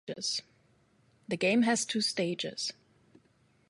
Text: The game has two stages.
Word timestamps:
The 1.27 1.37
game 1.37 1.61
has 1.61 1.85
two 1.85 2.01
stages. 2.01 2.73